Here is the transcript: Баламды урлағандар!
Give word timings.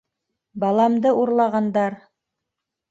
Баламды 0.63 1.13
урлағандар! 1.21 2.01